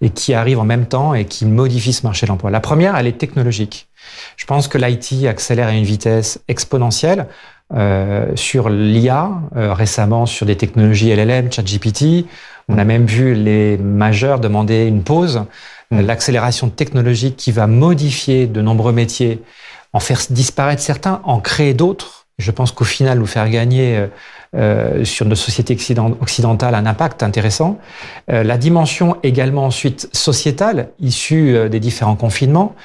et 0.00 0.08
qui 0.10 0.32
arrivent 0.32 0.58
en 0.58 0.64
même 0.64 0.86
temps 0.86 1.12
et 1.12 1.26
qui 1.26 1.44
modifient 1.44 1.92
ce 1.92 2.02
marché 2.04 2.24
de 2.24 2.30
l'emploi. 2.30 2.50
La 2.50 2.60
première, 2.60 2.96
elle 2.96 3.06
est 3.06 3.18
technologique. 3.18 3.88
Je 4.36 4.46
pense 4.46 4.68
que 4.68 4.78
l'IT 4.78 5.26
accélère 5.26 5.68
à 5.68 5.72
une 5.72 5.84
vitesse 5.84 6.40
exponentielle. 6.48 7.26
Euh, 7.74 8.30
sur 8.36 8.68
l'IA, 8.68 9.30
euh, 9.56 9.72
récemment 9.72 10.26
sur 10.26 10.46
des 10.46 10.56
technologies 10.56 11.10
LLM, 11.10 11.50
ChatGPT, 11.50 12.26
on 12.68 12.78
a 12.78 12.84
même 12.84 13.06
vu 13.06 13.34
les 13.34 13.78
majeurs 13.78 14.38
demander 14.38 14.86
une 14.86 15.02
pause. 15.02 15.44
L'accélération 15.90 16.70
technologique 16.70 17.36
qui 17.36 17.52
va 17.52 17.66
modifier 17.66 18.46
de 18.46 18.60
nombreux 18.60 18.92
métiers, 18.92 19.42
en 19.92 20.00
faire 20.00 20.20
disparaître 20.30 20.82
certains, 20.82 21.20
en 21.24 21.40
créer 21.40 21.72
d'autres 21.72 22.23
je 22.38 22.50
pense 22.50 22.72
qu'au 22.72 22.84
final, 22.84 23.18
nous 23.18 23.26
faire 23.26 23.48
gagner 23.48 24.08
euh, 24.56 25.04
sur 25.04 25.26
nos 25.26 25.34
sociétés 25.34 25.76
occidentales 26.20 26.76
un 26.76 26.86
impact 26.86 27.24
intéressant. 27.24 27.80
Euh, 28.30 28.44
la 28.44 28.56
dimension 28.56 29.16
également 29.24 29.64
ensuite 29.64 30.08
sociétale, 30.12 30.90
issue 31.00 31.56
euh, 31.56 31.68
des 31.68 31.80
différents 31.80 32.14
confinements. 32.14 32.76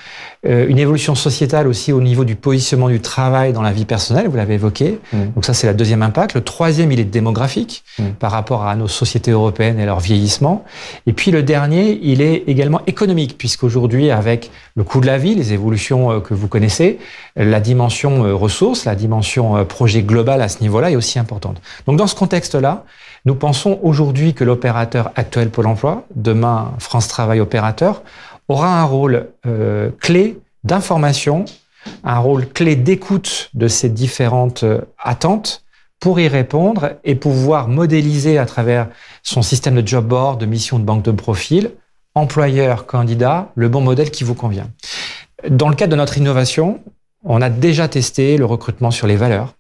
Une 0.44 0.80
évolution 0.80 1.16
sociétale 1.16 1.68
aussi 1.68 1.92
au 1.92 2.00
niveau 2.00 2.24
du 2.24 2.38
positionnement 2.38 2.88
du 2.88 3.02
travail 3.02 3.52
dans 3.52 3.62
la 3.62 3.74
vie 3.74 3.84
personnelle, 3.84 4.30
vous 4.30 4.38
l'avez 4.38 4.54
évoqué. 4.54 5.00
Mmh. 5.12 5.18
Donc 5.36 5.44
ça, 5.44 5.54
c'est 5.54 5.68
le 5.68 5.74
deuxième 5.74 6.02
impact. 6.02 6.34
Le 6.34 6.42
troisième, 6.42 6.94
il 6.94 7.00
est 7.02 7.04
démographique 7.04 7.84
mmh. 7.98 8.04
par 8.20 8.32
rapport 8.32 8.66
à 8.66 8.78
nos 8.78 8.88
sociétés 8.88 9.32
européennes 9.32 9.82
et 9.82 9.86
leur 9.86 10.00
vieillissement. 10.00 10.64
Et 11.08 11.14
puis 11.14 11.32
le 11.32 11.44
dernier, 11.44 12.00
il 12.02 12.22
est 12.22 12.44
également 12.48 12.80
économique, 12.88 13.38
puisqu'aujourd'hui, 13.38 14.12
avec 14.12 14.50
le 14.76 14.86
coût 14.86 15.02
de 15.02 15.08
la 15.08 15.18
vie, 15.18 15.36
les 15.36 15.52
évolutions 15.52 16.22
que 16.22 16.34
vous 16.34 16.48
connaissez, 16.48 17.00
la 17.36 17.60
dimension 17.60 18.38
ressources, 18.38 18.86
la 18.86 18.96
dimension 18.96 19.66
projet 19.66 20.04
global 20.04 20.42
à 20.42 20.48
ce 20.48 20.62
niveau-là 20.62 20.92
est 20.92 20.96
aussi 20.96 21.20
importante. 21.20 21.62
Donc 21.86 21.98
dans 21.98 22.08
ce 22.08 22.16
contexte-là, 22.16 22.86
nous 23.26 23.36
pensons 23.36 23.80
aujourd'hui 23.84 24.34
que 24.34 24.46
l'opérateur 24.46 25.12
actuel 25.16 25.50
Pôle 25.50 25.68
Emploi, 25.68 26.06
demain 26.16 26.72
France 26.80 27.10
Travail 27.10 27.42
opérateur, 27.42 28.02
aura 28.50 28.82
un 28.82 28.84
rôle 28.84 29.30
euh, 29.46 29.92
clé 30.02 30.40
d'information, 30.64 31.46
un 32.04 32.20
rôle 32.20 32.48
clé 32.50 32.76
d'écoute 32.76 33.50
de 33.54 33.68
ces 33.68 33.90
différentes 33.90 34.64
euh, 34.64 34.82
attentes 34.98 35.64
pour 36.00 36.20
y 36.20 36.28
répondre 36.28 36.92
et 37.04 37.16
pouvoir 37.16 37.68
modéliser 37.68 38.38
à 38.38 38.46
travers 38.46 38.90
son 39.24 39.42
système 39.42 39.76
de 39.82 39.88
job 39.88 40.06
board, 40.06 40.40
de 40.40 40.46
mission 40.46 40.80
de 40.80 40.84
banque 40.84 41.04
de 41.04 41.12
profil, 41.12 41.72
employeur, 42.16 42.86
candidat, 42.86 43.52
le 43.56 43.70
bon 43.70 43.82
modèle 43.82 44.10
qui 44.10 44.24
vous 44.24 44.36
convient. 44.36 44.70
Dans 45.50 45.70
le 45.70 45.76
cadre 45.76 45.92
de 45.92 45.98
notre 45.98 46.18
innovation, 46.18 46.82
on 47.24 47.42
a 47.42 47.50
déjà 47.50 47.88
testé 47.88 48.38
le 48.38 48.46
recrutement 48.46 48.92
sur 48.92 49.08
les 49.08 49.18
valeurs. 49.18 49.54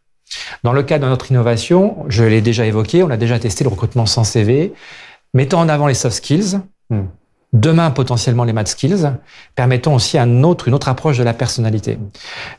Dans 0.63 0.73
le 0.73 0.83
cadre 0.83 1.05
de 1.05 1.09
notre 1.09 1.29
innovation, 1.31 2.05
je 2.07 2.23
l'ai 2.23 2.41
déjà 2.41 2.65
évoqué, 2.65 3.03
on 3.03 3.09
a 3.09 3.17
déjà 3.17 3.37
testé 3.37 3.63
le 3.63 3.69
recrutement 3.69 4.05
sans 4.05 4.23
CV, 4.23 4.73
mettant 5.33 5.59
en 5.59 5.69
avant 5.69 5.87
les 5.87 5.93
soft 5.93 6.15
skills, 6.15 6.59
hmm 6.89 7.05
demain 7.51 7.89
potentiellement 7.89 8.43
les 8.43 8.53
math 8.53 8.67
skills, 8.67 9.11
permettant 9.55 9.95
aussi 9.95 10.19
un 10.19 10.43
autre, 10.43 10.67
une 10.67 10.75
autre 10.75 10.87
approche 10.87 11.17
de 11.17 11.23
la 11.23 11.33
personnalité. 11.33 11.97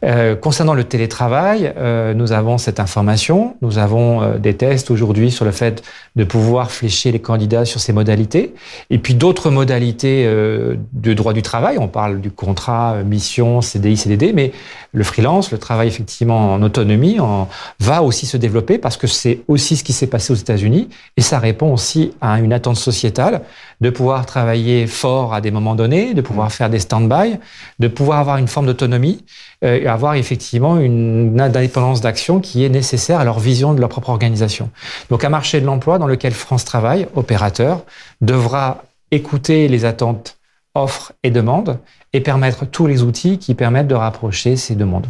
Euh, 0.04 0.34
concernant 0.34 0.74
le 0.74 0.82
télétravail, 0.82 1.72
euh, 1.76 2.12
nous 2.12 2.32
avons 2.32 2.58
cette 2.58 2.80
information, 2.80 3.56
nous 3.62 3.78
avons 3.78 4.22
euh, 4.22 4.38
des 4.38 4.54
tests 4.54 4.90
aujourd'hui 4.90 5.30
sur 5.30 5.44
le 5.44 5.52
fait 5.52 5.84
de 6.16 6.24
pouvoir 6.24 6.72
flécher 6.72 7.12
les 7.12 7.20
candidats 7.20 7.64
sur 7.64 7.80
ces 7.80 7.92
modalités, 7.92 8.52
et 8.90 8.98
puis 8.98 9.14
d'autres 9.14 9.50
modalités 9.50 10.24
euh, 10.26 10.74
de 10.92 11.14
droit 11.14 11.32
du 11.32 11.42
travail, 11.42 11.78
on 11.78 11.88
parle 11.88 12.20
du 12.20 12.32
contrat, 12.32 12.94
euh, 12.94 13.04
mission, 13.04 13.60
CDI, 13.60 13.96
CDD, 13.96 14.32
mais 14.32 14.50
le 14.92 15.04
freelance, 15.04 15.52
le 15.52 15.58
travail 15.58 15.86
effectivement 15.86 16.52
en 16.52 16.62
autonomie, 16.62 17.20
en, 17.20 17.48
va 17.78 18.02
aussi 18.02 18.26
se 18.26 18.36
développer 18.36 18.78
parce 18.78 18.96
que 18.96 19.06
c'est 19.06 19.42
aussi 19.46 19.76
ce 19.76 19.84
qui 19.84 19.92
s'est 19.92 20.08
passé 20.08 20.32
aux 20.32 20.36
États-Unis, 20.36 20.88
et 21.16 21.20
ça 21.20 21.38
répond 21.38 21.72
aussi 21.72 22.12
à 22.20 22.40
une 22.40 22.52
attente 22.52 22.76
sociétale 22.76 23.42
de 23.80 23.90
pouvoir 23.90 24.26
travailler 24.26 24.79
fort 24.86 25.34
à 25.34 25.40
des 25.40 25.50
moments 25.50 25.74
donnés, 25.74 26.14
de 26.14 26.20
pouvoir 26.20 26.48
mm. 26.48 26.50
faire 26.50 26.70
des 26.70 26.78
stand-by, 26.78 27.38
de 27.78 27.88
pouvoir 27.88 28.18
avoir 28.18 28.36
une 28.36 28.48
forme 28.48 28.66
d'autonomie 28.66 29.24
euh, 29.64 29.78
et 29.80 29.86
avoir 29.86 30.14
effectivement 30.14 30.78
une 30.78 31.40
indépendance 31.40 32.00
d'action 32.00 32.40
qui 32.40 32.64
est 32.64 32.68
nécessaire 32.68 33.20
à 33.20 33.24
leur 33.24 33.38
vision 33.38 33.74
de 33.74 33.80
leur 33.80 33.88
propre 33.88 34.10
organisation. 34.10 34.70
Donc 35.10 35.24
un 35.24 35.28
marché 35.28 35.60
de 35.60 35.66
l'emploi 35.66 35.98
dans 35.98 36.06
lequel 36.06 36.32
France 36.32 36.64
Travail, 36.64 37.06
opérateur, 37.14 37.84
devra 38.20 38.84
écouter 39.10 39.68
les 39.68 39.84
attentes 39.84 40.36
offres 40.74 41.12
et 41.22 41.30
demandes 41.30 41.78
et 42.12 42.20
permettre 42.20 42.64
tous 42.64 42.86
les 42.86 43.02
outils 43.02 43.38
qui 43.38 43.54
permettent 43.54 43.88
de 43.88 43.94
rapprocher 43.94 44.56
ces 44.56 44.74
demandes. 44.74 45.06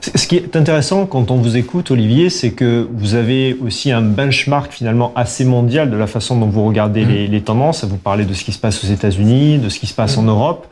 Ce 0.00 0.26
qui 0.26 0.36
est 0.36 0.56
intéressant 0.56 1.06
quand 1.06 1.30
on 1.30 1.36
vous 1.36 1.56
écoute, 1.56 1.90
Olivier, 1.90 2.30
c'est 2.30 2.52
que 2.52 2.88
vous 2.92 3.14
avez 3.14 3.56
aussi 3.60 3.90
un 3.90 4.02
benchmark 4.02 4.72
finalement 4.72 5.12
assez 5.14 5.44
mondial 5.44 5.90
de 5.90 5.96
la 5.96 6.06
façon 6.06 6.38
dont 6.38 6.46
vous 6.46 6.64
regardez 6.64 7.04
mm. 7.04 7.30
les, 7.30 7.40
tendances. 7.40 7.84
Vous 7.84 7.96
parlez 7.96 8.24
de 8.24 8.34
ce 8.34 8.44
qui 8.44 8.52
se 8.52 8.58
passe 8.58 8.82
aux 8.84 8.86
États-Unis, 8.86 9.58
de 9.58 9.68
ce 9.68 9.78
qui 9.78 9.86
se 9.86 9.94
passe 9.94 10.16
en 10.16 10.22
mm. 10.22 10.28
Europe, 10.28 10.66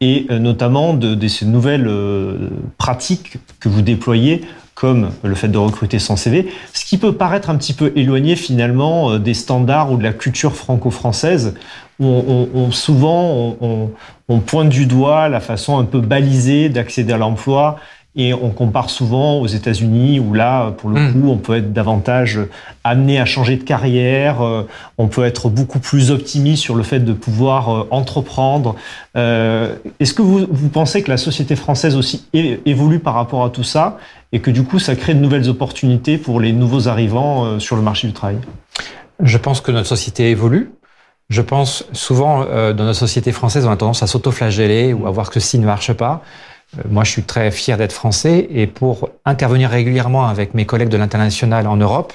et 0.00 0.26
euh, 0.30 0.38
notamment 0.38 0.94
de, 0.94 1.28
ces 1.28 1.46
nouvelles 1.46 1.88
euh, 1.88 2.50
pratiques 2.78 3.38
que 3.60 3.68
vous 3.68 3.82
déployez 3.82 4.42
comme 4.74 5.08
le 5.22 5.34
fait 5.34 5.48
de 5.48 5.56
recruter 5.56 5.98
sans 5.98 6.16
CV, 6.16 6.52
ce 6.74 6.84
qui 6.84 6.98
peut 6.98 7.14
paraître 7.14 7.48
un 7.48 7.56
petit 7.56 7.72
peu 7.72 7.94
éloigné 7.96 8.36
finalement 8.36 9.12
euh, 9.12 9.18
des 9.18 9.32
standards 9.32 9.90
ou 9.90 9.96
de 9.96 10.02
la 10.02 10.12
culture 10.12 10.54
franco-française, 10.54 11.54
où 11.98 12.04
on, 12.06 12.70
souvent 12.72 13.56
on, 13.62 13.90
on, 14.28 14.40
pointe 14.40 14.68
du 14.68 14.84
doigt 14.84 15.30
la 15.30 15.40
façon 15.40 15.78
un 15.78 15.84
peu 15.84 16.00
balisée 16.00 16.68
d'accéder 16.68 17.14
à 17.14 17.16
l'emploi 17.16 17.78
et 18.16 18.32
on 18.32 18.48
compare 18.50 18.88
souvent 18.88 19.38
aux 19.40 19.46
États-Unis 19.46 20.20
où 20.20 20.32
là, 20.32 20.70
pour 20.78 20.88
le 20.88 21.00
hmm. 21.00 21.12
coup, 21.12 21.28
on 21.28 21.36
peut 21.36 21.56
être 21.56 21.74
davantage 21.74 22.40
amené 22.82 23.20
à 23.20 23.26
changer 23.26 23.56
de 23.56 23.62
carrière, 23.62 24.40
euh, 24.40 24.66
on 24.96 25.06
peut 25.06 25.24
être 25.24 25.50
beaucoup 25.50 25.80
plus 25.80 26.10
optimiste 26.10 26.62
sur 26.62 26.74
le 26.74 26.82
fait 26.82 27.00
de 27.00 27.12
pouvoir 27.12 27.68
euh, 27.68 27.86
entreprendre. 27.90 28.74
Euh, 29.16 29.74
est-ce 30.00 30.14
que 30.14 30.22
vous, 30.22 30.46
vous 30.48 30.68
pensez 30.70 31.02
que 31.02 31.10
la 31.10 31.18
société 31.18 31.56
française 31.56 31.94
aussi 31.94 32.24
évolue 32.32 33.00
par 33.00 33.12
rapport 33.12 33.44
à 33.44 33.50
tout 33.50 33.64
ça 33.64 33.98
et 34.32 34.40
que 34.40 34.50
du 34.50 34.64
coup, 34.64 34.78
ça 34.78 34.96
crée 34.96 35.12
de 35.12 35.20
nouvelles 35.20 35.50
opportunités 35.50 36.16
pour 36.16 36.40
les 36.40 36.52
nouveaux 36.52 36.88
arrivants 36.88 37.60
sur 37.60 37.76
le 37.76 37.82
marché 37.82 38.06
du 38.06 38.14
travail? 38.14 38.38
Je 39.22 39.36
pense 39.36 39.60
que 39.60 39.70
notre 39.72 39.88
société 39.88 40.30
évolue. 40.30 40.70
Je 41.28 41.42
pense 41.42 41.86
souvent, 41.92 42.44
dans 42.44 42.84
notre 42.84 42.98
société 42.98 43.32
française, 43.32 43.66
on 43.66 43.70
a 43.70 43.76
tendance 43.76 44.02
à 44.02 44.06
s'auto-flageller 44.06 44.92
ou 44.92 45.06
à 45.06 45.10
voir 45.10 45.30
que 45.30 45.40
ceci 45.40 45.58
ne 45.58 45.66
marche 45.66 45.92
pas. 45.92 46.22
Euh, 46.78 46.82
moi, 46.88 47.04
je 47.04 47.10
suis 47.10 47.22
très 47.22 47.50
fier 47.50 47.76
d'être 47.76 47.92
français 47.92 48.46
et 48.50 48.66
pour 48.66 49.10
intervenir 49.24 49.70
régulièrement 49.70 50.26
avec 50.26 50.54
mes 50.54 50.66
collègues 50.66 50.88
de 50.88 50.96
l'international 50.96 51.66
en 51.66 51.76
Europe 51.76 52.12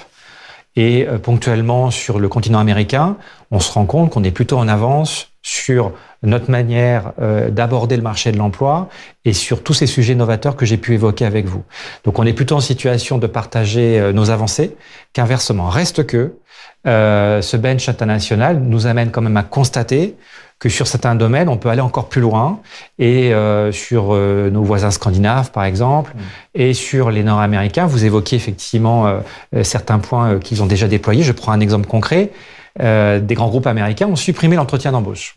et 0.76 1.06
euh, 1.06 1.18
ponctuellement 1.18 1.90
sur 1.90 2.18
le 2.18 2.28
continent 2.28 2.58
américain, 2.58 3.16
on 3.50 3.60
se 3.60 3.72
rend 3.72 3.86
compte 3.86 4.10
qu'on 4.10 4.24
est 4.24 4.30
plutôt 4.30 4.58
en 4.58 4.68
avance 4.68 5.28
sur 5.42 5.92
notre 6.22 6.50
manière 6.50 7.12
euh, 7.20 7.50
d'aborder 7.50 7.96
le 7.96 8.02
marché 8.02 8.30
de 8.30 8.38
l'emploi 8.38 8.88
et 9.24 9.32
sur 9.32 9.62
tous 9.62 9.74
ces 9.74 9.88
sujets 9.88 10.14
novateurs 10.14 10.54
que 10.54 10.64
j'ai 10.64 10.76
pu 10.76 10.94
évoquer 10.94 11.24
avec 11.24 11.46
vous. 11.46 11.64
Donc 12.04 12.18
on 12.18 12.24
est 12.24 12.32
plutôt 12.32 12.54
en 12.54 12.60
situation 12.60 13.18
de 13.18 13.26
partager 13.26 14.12
nos 14.14 14.30
avancées 14.30 14.76
qu'inversement. 15.12 15.68
Reste 15.68 16.06
que 16.06 16.36
ce 16.84 17.56
bench 17.56 17.88
international 17.88 18.60
nous 18.60 18.86
amène 18.86 19.10
quand 19.10 19.22
même 19.22 19.36
à 19.36 19.42
constater 19.42 20.16
que 20.62 20.68
sur 20.68 20.86
certains 20.86 21.16
domaines, 21.16 21.48
on 21.48 21.56
peut 21.56 21.70
aller 21.70 21.80
encore 21.80 22.08
plus 22.08 22.20
loin. 22.20 22.60
Et 23.00 23.34
euh, 23.34 23.72
sur 23.72 24.14
euh, 24.14 24.48
nos 24.48 24.62
voisins 24.62 24.92
scandinaves, 24.92 25.50
par 25.50 25.64
exemple, 25.64 26.12
mm. 26.14 26.20
et 26.54 26.72
sur 26.72 27.10
les 27.10 27.24
Nord-Américains, 27.24 27.86
vous 27.86 28.04
évoquez 28.04 28.36
effectivement 28.36 29.08
euh, 29.08 29.64
certains 29.64 29.98
points 29.98 30.38
qu'ils 30.38 30.62
ont 30.62 30.66
déjà 30.66 30.86
déployés. 30.86 31.24
Je 31.24 31.32
prends 31.32 31.50
un 31.50 31.58
exemple 31.58 31.88
concret. 31.88 32.30
des 32.78 33.34
grands 33.34 33.48
groupes 33.48 33.66
américains 33.66 34.06
ont 34.06 34.16
supprimé 34.16 34.54
l'entretien 34.54 34.92
d'embauche, 34.92 35.34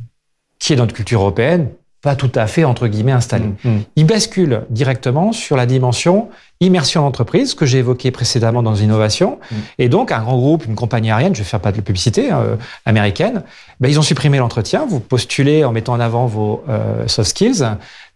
qui 0.59 0.73
est 0.73 0.75
dans 0.75 0.83
notre 0.83 0.93
culture 0.93 1.21
européenne 1.21 1.69
pas 2.05 2.15
tout 2.15 2.31
à 2.35 2.45
fait, 2.45 2.63
entre 2.65 2.85
guillemets, 2.85 3.13
installé. 3.13 3.47
Mmh, 3.47 3.69
mmh. 3.69 3.81
Il 3.95 4.05
bascule 4.05 4.61
directement 4.69 5.31
sur 5.31 5.57
la 5.57 5.65
dimension 5.65 6.29
immersion 6.61 7.01
d'entreprise 7.01 7.55
que 7.55 7.65
j'ai 7.65 7.79
évoquée 7.79 8.11
précédemment 8.11 8.61
dans 8.61 8.75
Innovation. 8.75 9.39
Mmh. 9.39 9.55
Et 9.79 9.89
donc, 9.89 10.11
un 10.11 10.21
grand 10.21 10.37
groupe, 10.37 10.67
une 10.67 10.75
compagnie 10.75 11.09
aérienne, 11.09 11.33
je 11.33 11.39
vais 11.39 11.49
faire 11.49 11.59
pas 11.59 11.71
de 11.71 11.81
publicité, 11.81 12.31
euh, 12.31 12.57
américaine, 12.85 13.41
ben, 13.79 13.89
ils 13.89 13.97
ont 13.97 14.03
supprimé 14.03 14.37
l'entretien. 14.37 14.85
Vous 14.87 14.99
postulez 14.99 15.65
en 15.65 15.71
mettant 15.71 15.93
en 15.93 15.99
avant 15.99 16.27
vos 16.27 16.63
euh, 16.69 17.07
soft 17.07 17.31
skills, 17.31 17.65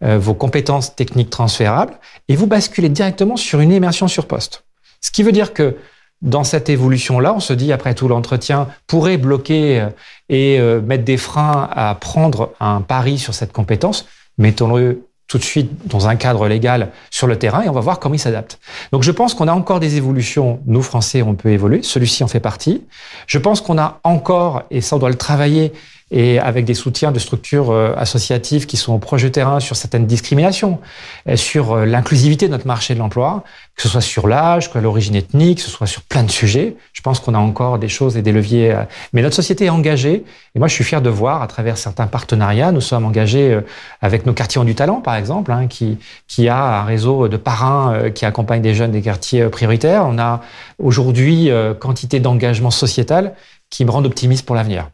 euh, 0.04 0.18
vos 0.18 0.34
compétences 0.34 0.94
techniques 0.94 1.30
transférables, 1.30 1.94
et 2.28 2.36
vous 2.36 2.46
basculez 2.46 2.90
directement 2.90 3.36
sur 3.36 3.58
une 3.58 3.72
immersion 3.72 4.06
sur 4.06 4.26
poste. 4.26 4.62
Ce 5.00 5.10
qui 5.10 5.24
veut 5.24 5.32
dire 5.32 5.52
que 5.52 5.76
dans 6.22 6.44
cette 6.44 6.68
évolution-là, 6.68 7.32
on 7.34 7.40
se 7.40 7.52
dit, 7.52 7.72
après 7.72 7.94
tout, 7.94 8.08
l'entretien 8.08 8.68
pourrait 8.86 9.16
bloquer 9.16 9.80
euh, 9.80 9.88
et 10.28 10.60
euh, 10.60 10.80
mettre 10.80 11.04
des 11.04 11.16
freins 11.16 11.68
à 11.72 11.94
prendre 11.94 12.52
un 12.60 12.82
pari 12.82 13.18
sur 13.18 13.34
cette 13.34 13.52
compétence. 13.52 14.06
Mettons-le 14.38 15.06
tout 15.28 15.38
de 15.38 15.44
suite 15.44 15.70
dans 15.86 16.08
un 16.08 16.16
cadre 16.16 16.48
légal 16.48 16.90
sur 17.10 17.28
le 17.28 17.36
terrain 17.36 17.62
et 17.62 17.68
on 17.68 17.72
va 17.72 17.80
voir 17.80 18.00
comment 18.00 18.16
il 18.16 18.18
s'adapte. 18.18 18.58
Donc 18.90 19.04
je 19.04 19.12
pense 19.12 19.32
qu'on 19.32 19.46
a 19.46 19.52
encore 19.52 19.78
des 19.78 19.96
évolutions. 19.96 20.60
Nous, 20.66 20.82
Français, 20.82 21.22
on 21.22 21.34
peut 21.34 21.50
évoluer. 21.50 21.82
Celui-ci 21.84 22.24
en 22.24 22.28
fait 22.28 22.40
partie. 22.40 22.84
Je 23.28 23.38
pense 23.38 23.60
qu'on 23.60 23.78
a 23.78 24.00
encore, 24.02 24.64
et 24.72 24.80
ça 24.80 24.96
on 24.96 24.98
doit 24.98 25.08
le 25.08 25.14
travailler, 25.14 25.72
et 26.10 26.38
avec 26.38 26.64
des 26.64 26.74
soutiens 26.74 27.12
de 27.12 27.18
structures 27.18 27.70
euh, 27.70 27.94
associatives 27.96 28.66
qui 28.66 28.76
sont 28.76 28.92
au 28.92 28.98
projet 28.98 29.30
terrain 29.30 29.60
sur 29.60 29.76
certaines 29.76 30.06
discriminations, 30.06 30.80
euh, 31.28 31.36
sur 31.36 31.72
euh, 31.72 31.84
l'inclusivité 31.84 32.46
de 32.46 32.52
notre 32.52 32.66
marché 32.66 32.94
de 32.94 32.98
l'emploi, 32.98 33.44
que 33.76 33.82
ce 33.82 33.88
soit 33.88 34.00
sur 34.00 34.26
l'âge, 34.26 34.72
que 34.72 34.78
l'origine 34.78 35.14
ethnique, 35.14 35.58
que 35.58 35.64
ce 35.64 35.70
soit 35.70 35.86
sur 35.86 36.02
plein 36.02 36.24
de 36.24 36.30
sujets. 36.30 36.76
Je 36.92 37.00
pense 37.02 37.20
qu'on 37.20 37.34
a 37.34 37.38
encore 37.38 37.78
des 37.78 37.88
choses 37.88 38.16
et 38.16 38.22
des 38.22 38.32
leviers. 38.32 38.76
Mais 39.12 39.22
notre 39.22 39.36
société 39.36 39.66
est 39.66 39.70
engagée. 39.70 40.24
Et 40.54 40.58
moi, 40.58 40.68
je 40.68 40.74
suis 40.74 40.84
fier 40.84 41.00
de 41.00 41.10
voir, 41.10 41.42
à 41.42 41.46
travers 41.46 41.78
certains 41.78 42.06
partenariats, 42.06 42.72
nous 42.72 42.80
sommes 42.80 43.06
engagés 43.06 43.58
avec 44.02 44.26
nos 44.26 44.34
quartiers 44.34 44.60
en 44.60 44.64
du 44.64 44.74
talent, 44.74 45.00
par 45.00 45.14
exemple, 45.14 45.52
hein, 45.52 45.66
qui, 45.66 45.98
qui 46.28 46.48
a 46.48 46.80
un 46.80 46.84
réseau 46.84 47.28
de 47.28 47.36
parrains 47.36 48.10
qui 48.10 48.26
accompagnent 48.26 48.62
des 48.62 48.74
jeunes 48.74 48.92
des 48.92 49.02
quartiers 49.02 49.48
prioritaires. 49.48 50.04
On 50.06 50.18
a 50.18 50.42
aujourd'hui 50.78 51.50
quantité 51.78 52.20
d'engagement 52.20 52.70
sociétal 52.70 53.34
qui 53.70 53.84
me 53.84 53.90
rendent 53.90 54.06
optimiste 54.06 54.44
pour 54.44 54.56
l'avenir. 54.56 54.90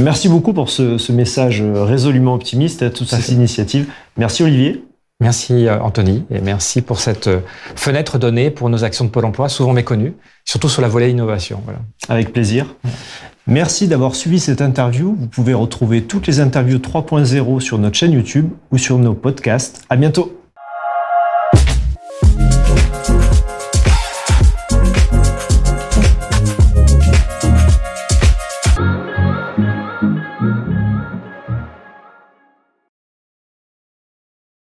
Merci 0.00 0.28
beaucoup 0.28 0.52
pour 0.52 0.70
ce, 0.70 1.12
message 1.12 1.62
résolument 1.62 2.34
optimiste, 2.34 2.92
toutes 2.94 3.08
ces 3.08 3.34
initiatives. 3.34 3.86
Merci 4.16 4.42
Olivier. 4.42 4.84
Merci 5.20 5.68
Anthony 5.70 6.24
et 6.30 6.40
merci 6.40 6.82
pour 6.82 6.98
cette 6.98 7.30
fenêtre 7.76 8.18
donnée 8.18 8.50
pour 8.50 8.68
nos 8.70 8.82
actions 8.82 9.04
de 9.04 9.10
Pôle 9.10 9.24
emploi, 9.24 9.48
souvent 9.48 9.72
méconnues, 9.72 10.14
surtout 10.44 10.68
sur 10.68 10.82
la 10.82 10.88
volée 10.88 11.10
innovation. 11.10 11.60
Voilà. 11.64 11.78
Avec 12.08 12.32
plaisir. 12.32 12.74
Merci 13.46 13.88
d'avoir 13.88 14.14
suivi 14.14 14.40
cette 14.40 14.62
interview. 14.62 15.16
Vous 15.18 15.26
pouvez 15.26 15.54
retrouver 15.54 16.02
toutes 16.02 16.26
les 16.26 16.40
interviews 16.40 16.78
3.0 16.78 17.60
sur 17.60 17.78
notre 17.78 17.96
chaîne 17.96 18.12
YouTube 18.12 18.50
ou 18.70 18.78
sur 18.78 18.98
nos 18.98 19.14
podcasts. 19.14 19.84
À 19.90 19.96
bientôt. 19.96 20.41